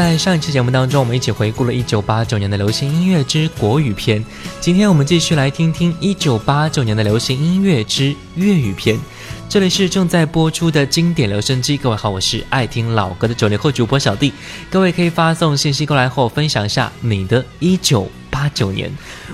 [0.00, 4.24] 在上一期节目当中，我们一起回顾了1989年的流行音乐之国语篇。
[4.58, 8.98] 今天我们继续来听听1989年的流行音乐之粤语篇。
[9.46, 11.76] 这里是正在播出的经典留声机。
[11.76, 14.32] 各位好，我是爱听老歌的九零后主播小弟。
[14.70, 18.90] 各位可以发送信息过来，和我分享一下你的一九八九年。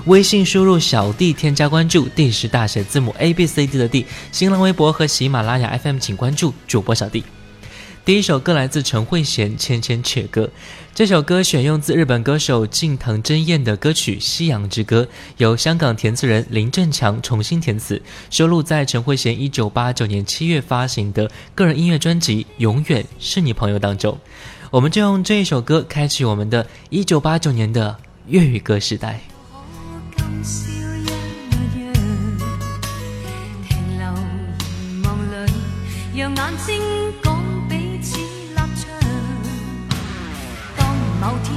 [0.07, 4.05] 微信输入小弟添加关注，D 是大写字母 A B C D 的 D。
[4.33, 7.23] 新浪微博和喜马拉雅 FM 请关注主播小弟。
[8.07, 10.43] 第一首歌来自陈慧娴《千千阙歌》，
[10.95, 15.01] 这首歌选用自日本歌手近藤真彦的歌曲《夕阳之歌》，
[15.39, 24.17] 由香港填词人林振强重新填词，收录在陈慧娴一九八九年七月发行的个人音乐专辑《永远是你朋友》当中。
[24.71, 27.93] 我们就用这一首歌开启我们的一九八九年的
[28.29, 29.19] 粤语歌时代。
[41.27, 41.56] multi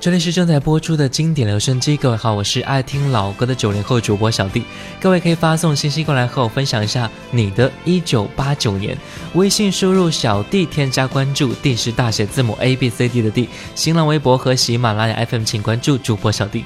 [0.00, 4.62] 这里是正在播出的经典留声机，各位好，我是爱听老歌的九零后主播小弟，
[4.98, 8.96] 各位可以发送信息过来和我分享一下你的1989年，
[9.34, 16.64] 微信输入小弟添加关注，D 是大写字母 A B C D 的 D，新浪微博和喜马拉雅 FM 请关注主播小弟，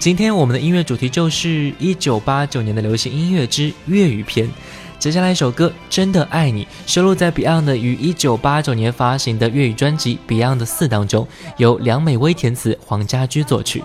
[0.00, 4.50] 今天我们的音乐主题就是1989年的流行音乐之粤语篇。
[5.02, 11.26] 接下来一首歌《真的爱你》，收录在 Beyond 于1989年发行的粤语专辑《Beyond 四》当中，
[11.56, 13.82] 由梁美薇填词，黄家驹作曲。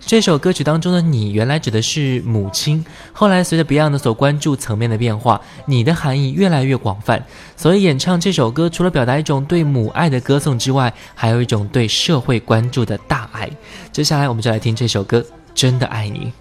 [0.00, 7.24] 这首歌曲当中的“你”原来指的是母亲，后来随着 Beyond 所关注层面的变化，“你的”含义越来越广泛。
[7.56, 13.48] 所以演唱这首歌，除了表达一种对母爱的歌颂之外，还有一种对社会关注的大爱。
[13.92, 15.20] 接下来我们就来听这首歌
[15.54, 16.32] 《真的爱你》。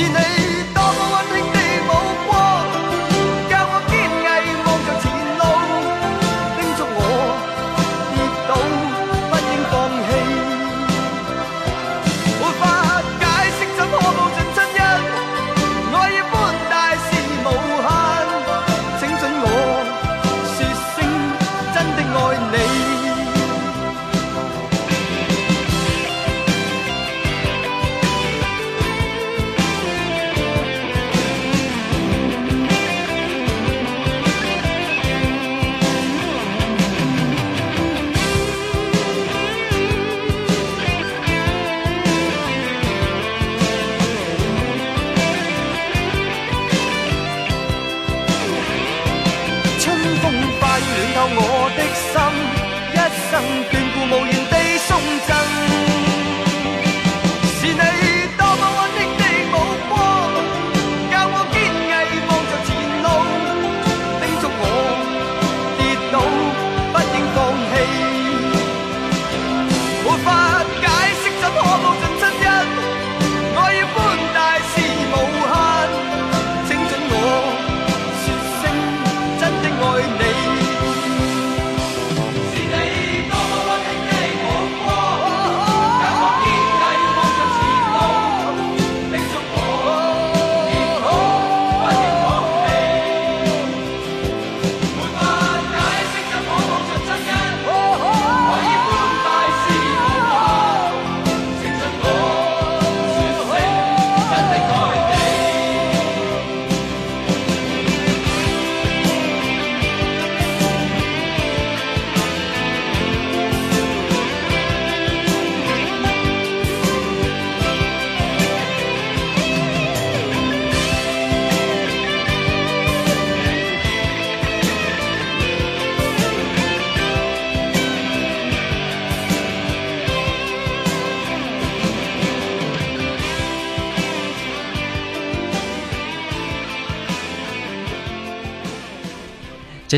[0.00, 0.47] see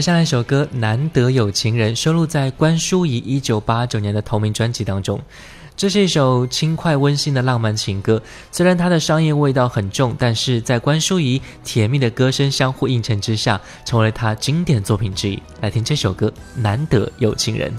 [0.01, 5.21] 接下来一首歌《难得有情人》收录在关淑怡1989年的同名专辑当中。
[5.77, 15.43] 这是一首轻快温馨的浪漫情歌，虽然它的商业味道很重，但是在关淑怡甜蜜的歌声相互映衬之下，成为了她经典作品之一。
[15.61, 16.29] 来听这首歌
[16.63, 17.71] 《难得有情人》。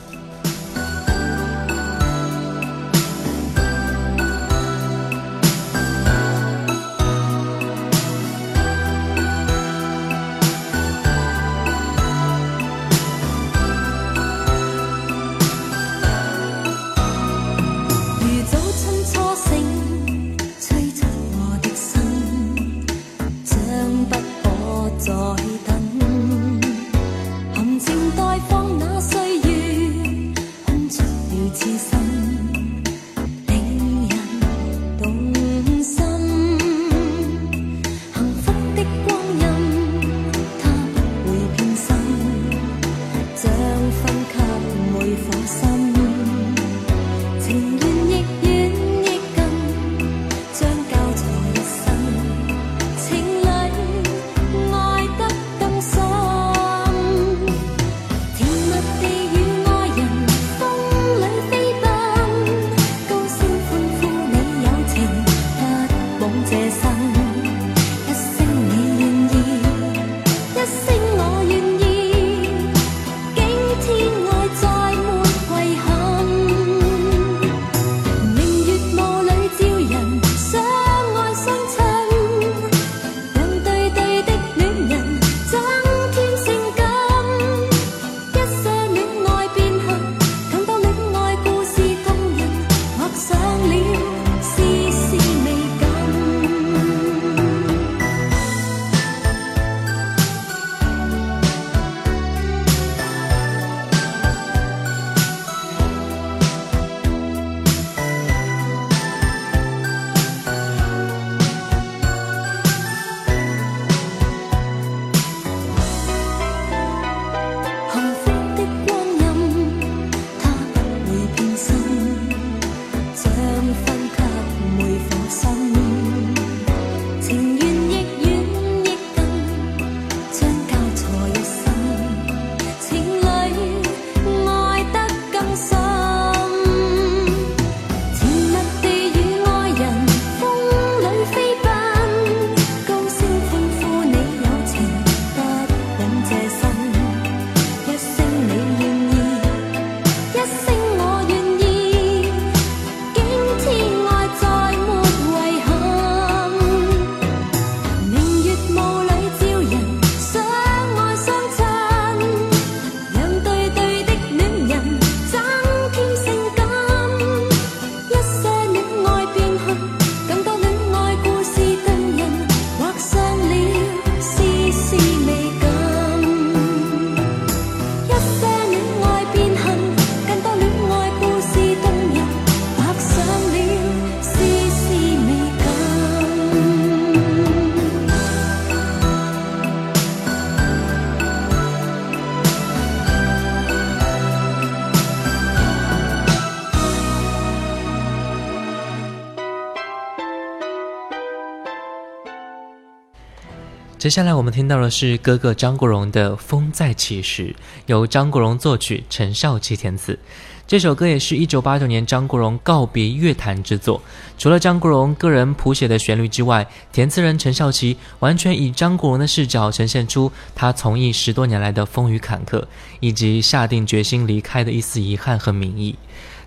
[204.01, 207.49] 接下来我们听到的是哥哥张国荣的《风再起时》，
[207.85, 210.17] 由张国荣作曲，陈少琪填词。
[210.65, 214.01] 这首歌也是一九八九年张国荣告别乐坛之作。
[214.39, 222.63] 除了张国荣个人谱写的旋律之外，填词人陈少琪完全以张国荣的视角，呈现出他从艺十多年来的风雨坎坷，
[223.01, 225.95] 以及下定决心离开的一丝遗憾和名义。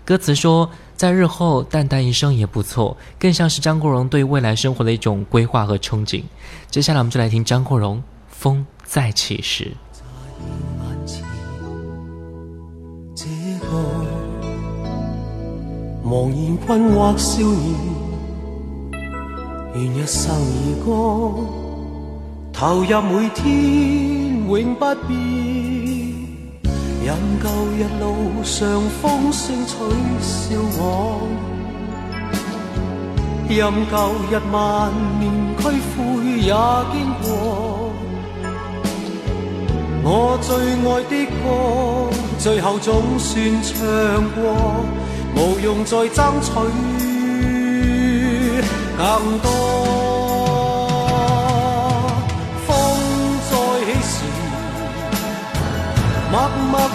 [0.03, 0.69] 歌词说。
[0.95, 6.23] 在日后淡淡一生也不错更像是张国荣对未来生活的一种规划和憧憬
[6.71, 9.71] 接下来我们就来听张国荣风再起时
[13.13, 13.25] 这
[13.67, 13.83] 个
[16.01, 17.75] 忙音困惑少年
[19.75, 21.35] 愿一生以歌
[22.53, 25.84] 投入每天永不变
[27.05, 27.47] 任旧
[27.77, 29.75] 日路上风声取
[30.19, 31.27] 笑我，
[33.47, 35.97] 任旧日万念俱灰
[36.41, 36.51] 也
[36.91, 37.23] 经过。
[40.03, 40.51] 我最
[40.87, 41.43] 爱的歌，
[42.39, 43.77] 最后总算唱
[44.33, 44.41] 过，
[45.35, 46.49] 无用再争取
[48.97, 49.05] 更
[49.43, 49.47] 多。
[52.65, 52.67] 风
[53.51, 53.53] 再
[53.91, 54.13] 起时，
[56.31, 56.94] 默默。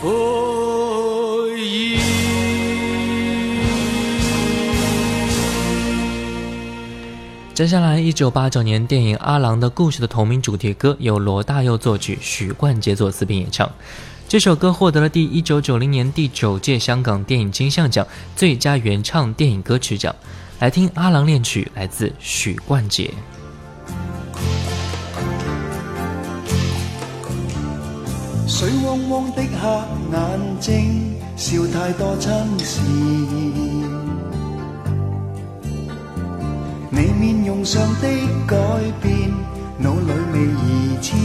[0.00, 1.98] 悔意。
[7.52, 13.68] 接下来，《一九八九年电影《阿郎的故事》的同名主题歌》，由罗大佑作曲，许冠杰作词并演唱。
[14.28, 20.14] 这首歌获得了第1990年第九届香港电影金像奖最佳原唱电影歌曲奖。
[20.60, 23.10] 来听《阿郎恋曲》，来自许冠杰。
[28.46, 29.68] 水汪汪的黑
[30.12, 32.28] 眼睛，笑太多亲
[32.58, 32.78] 事。
[36.90, 38.08] 你面容上的
[38.46, 38.56] 改
[39.02, 39.30] 变，
[39.78, 41.16] 脑里未移迁。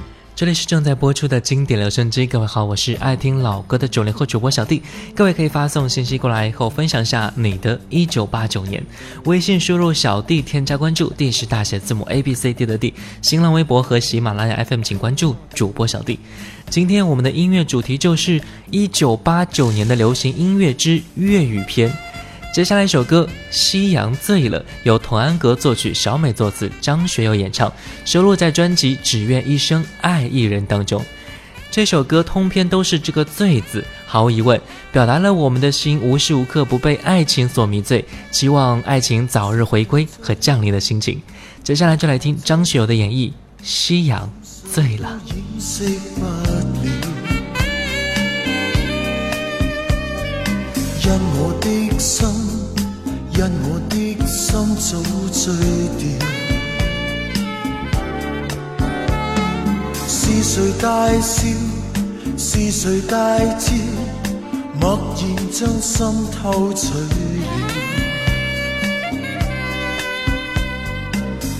[0.41, 2.25] 这里是正在播出的经典留声机。
[2.25, 4.81] 各位好，我是爱听老歌的九零后主播小弟。
[5.15, 8.83] 各位可以发送信息过来，和我分享一下你的一九八九年。
[9.25, 12.91] 微信输入“小弟”添加关注，D 是大写字母 A B C D 的 D。
[13.21, 16.17] 新浪微博和喜马拉雅 FM 请关注主播小弟。
[16.71, 21.95] 今天我们的音乐主题就是一九八九年的流行音乐之粤语篇。
[22.53, 27.71] 接下来一首歌《夕阳醉了》，由童安格作曲，小美作词，张学友演唱，
[28.03, 31.01] 收录在专辑《只愿一生爱一人》当中。
[31.71, 34.59] 这首歌通篇都是这个“醉”字，毫无疑问，
[34.91, 41.21] 表达了我们的心无时无刻不被爱情所迷醉，希望爱情早日回归和降临的心情。
[41.63, 43.29] 接下来就来听张学友的演绎
[43.63, 44.29] 《夕阳
[44.73, 45.21] 醉了》。
[51.03, 52.27] 因我的心，
[53.33, 55.53] 因我的心早醉
[55.97, 56.27] 掉。
[60.07, 61.47] 是谁大笑？
[62.37, 63.73] 是谁大叫？
[64.79, 67.43] 默然将心偷取了。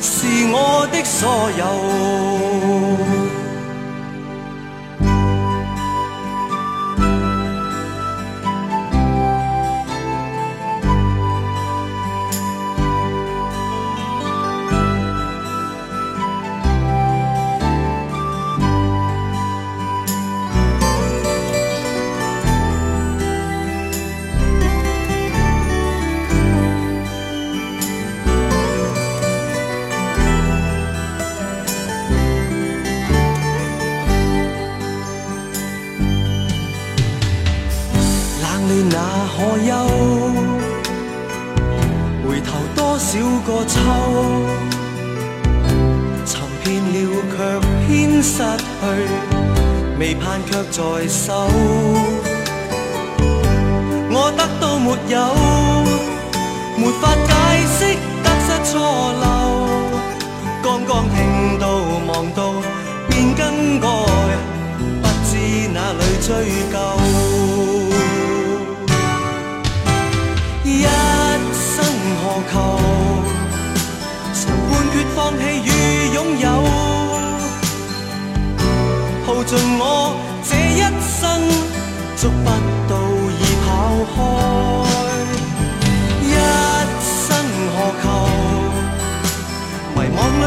[0.00, 2.67] 是我的所有。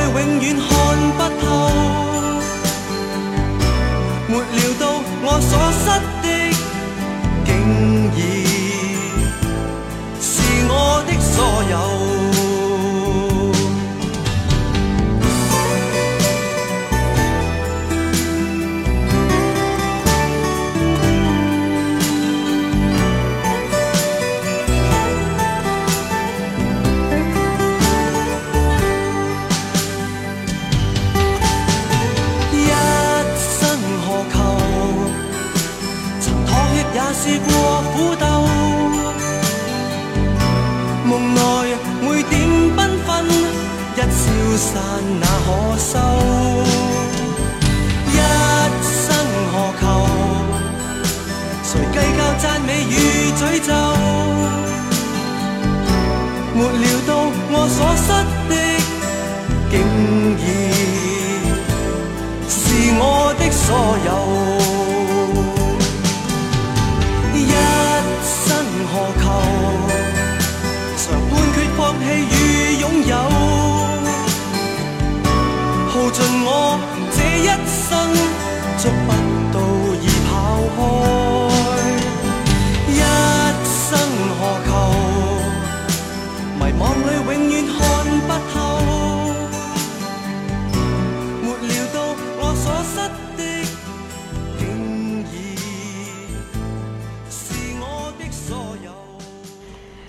[0.09, 1.20] 永远看。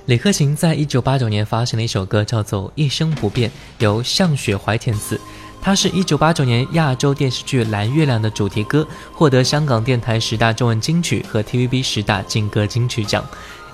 [0.07, 5.19] 李克勤在一九八九年发行了一首歌，叫做《一生不变》，由向雪怀填词。
[5.61, 13.25] 它是一九八九年亚洲电视剧《蓝月亮》的主题歌，获得香港电台十大中文金曲和 TVB 十大劲歌金曲奖。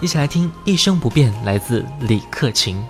[0.00, 2.80] 一起来听《一生不变》，来自李克勤。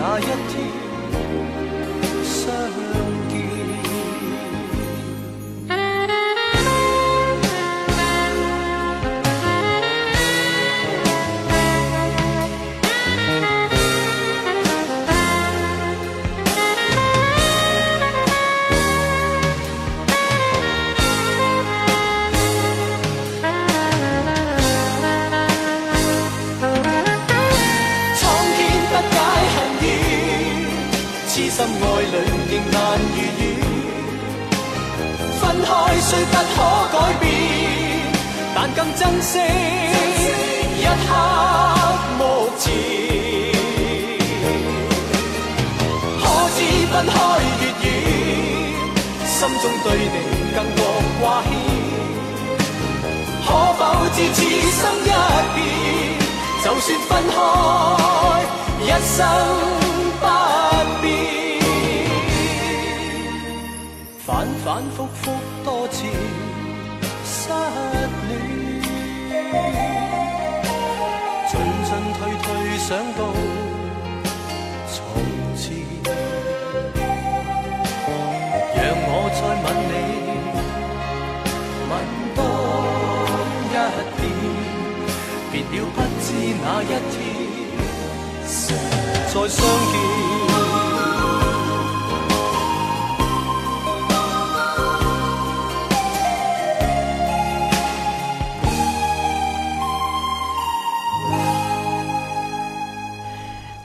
[0.00, 0.77] 那一天。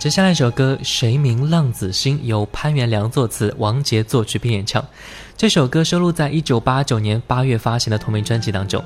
[0.03, 4.85] 接下来一首歌《谁明浪子心》，由潘源良作词，王杰作曲并演唱。
[5.37, 8.83] 这首歌收录在一九八九年八月发行的同名专辑当中。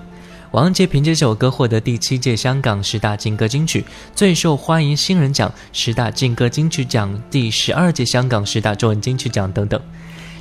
[0.52, 9.80] 王杰凭借这首歌获得第七届香港十大劲歌金曲最受欢迎新人奖、十大劲歌金曲奖、第十二届香港十大中文金曲奖等等。《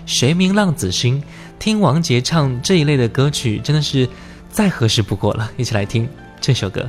[0.04, 1.22] 谁明浪子心》
[1.58, 4.06] 听王杰唱这一类的歌曲，真的是
[4.50, 5.50] 再合适不过了。
[5.56, 6.06] 一起来听
[6.38, 6.86] 这首歌。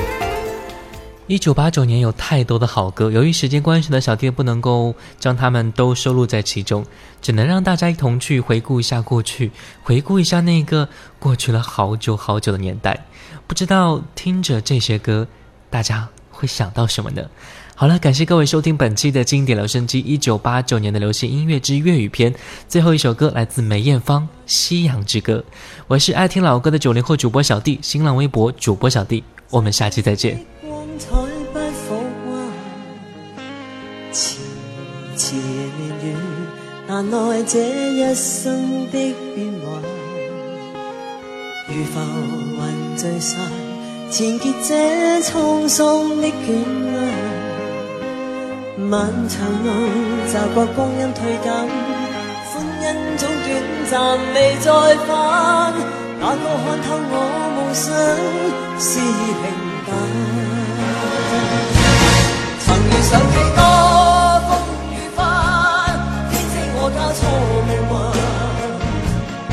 [1.25, 6.85] 一九八九年有太多的好歌，由于时间关系呢，小 D 不能够将他们都收录在其中，
[7.19, 9.49] 只能让大家一同去回顾一下过去，
[9.81, 13.07] 回顾一下那个过去了好久好久的年代。
[13.47, 15.27] 不知道听着这些歌。
[15.73, 17.23] 大家会想到什么呢？
[17.73, 22.31] 好了，感谢各位收听本期的经典留声机，一九八九年的流行音乐之粤语篇，
[22.69, 25.37] 最后一首歌来自梅艳芳《夕阳之歌》。
[25.87, 30.37] 我是爱听老歌的九零后主播小弟，新浪微博主播小弟，我们下期再见。
[44.13, 44.73] 缠结这
[45.23, 46.55] 沧桑的卷，
[48.77, 48.91] 漫
[49.27, 49.69] 长路
[50.27, 51.47] 习惯光阴退减，
[52.51, 52.53] 欢
[52.83, 52.85] 欣
[53.17, 53.35] 总短
[53.89, 53.93] 暂
[54.35, 54.69] 未再
[55.07, 55.09] 返。
[56.21, 57.03] 但我看透我
[57.55, 57.85] 梦想
[58.79, 58.99] 是
[59.39, 59.43] 平
[59.89, 59.91] 淡？
[62.59, 63.59] 曾遇上几多
[64.47, 64.49] 风
[64.93, 65.17] 雨翻，
[66.29, 67.21] 编织我加错
[67.67, 67.69] 命